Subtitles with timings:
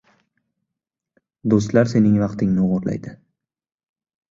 [1.51, 3.17] •Do‘stlar sening vaqtingni o‘g‘irlaydi.